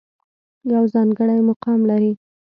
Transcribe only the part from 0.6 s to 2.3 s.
يو ځانګړے مقام لري